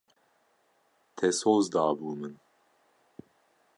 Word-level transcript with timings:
Te 1.15 1.27
soz 1.39 1.65
dabû 1.73 2.11
min. 2.19 2.33